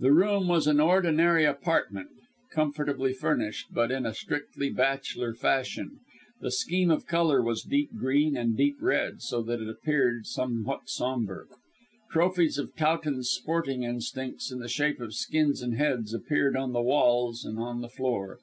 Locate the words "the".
0.00-0.10, 6.40-6.50, 14.58-14.68, 16.72-16.82, 17.82-17.88